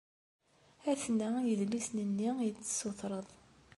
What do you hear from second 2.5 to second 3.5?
d-tessutreḍ.